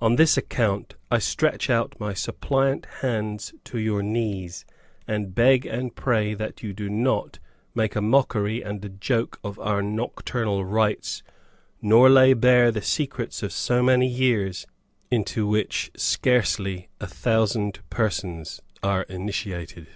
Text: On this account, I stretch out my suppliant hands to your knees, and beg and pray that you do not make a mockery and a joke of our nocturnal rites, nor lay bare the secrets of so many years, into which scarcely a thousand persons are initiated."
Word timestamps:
On 0.00 0.16
this 0.16 0.36
account, 0.36 0.96
I 1.12 1.20
stretch 1.20 1.70
out 1.70 2.00
my 2.00 2.12
suppliant 2.12 2.86
hands 3.02 3.54
to 3.62 3.78
your 3.78 4.02
knees, 4.02 4.64
and 5.06 5.32
beg 5.32 5.64
and 5.64 5.94
pray 5.94 6.34
that 6.34 6.64
you 6.64 6.72
do 6.72 6.90
not 6.90 7.38
make 7.72 7.94
a 7.94 8.00
mockery 8.00 8.64
and 8.64 8.84
a 8.84 8.88
joke 8.88 9.38
of 9.44 9.60
our 9.60 9.80
nocturnal 9.80 10.64
rites, 10.64 11.22
nor 11.80 12.10
lay 12.10 12.32
bare 12.34 12.72
the 12.72 12.82
secrets 12.82 13.44
of 13.44 13.52
so 13.52 13.80
many 13.80 14.08
years, 14.08 14.66
into 15.08 15.46
which 15.46 15.92
scarcely 15.96 16.88
a 17.00 17.06
thousand 17.06 17.78
persons 17.90 18.60
are 18.82 19.02
initiated." 19.02 19.86